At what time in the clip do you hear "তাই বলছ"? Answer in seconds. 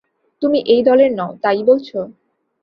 1.43-1.89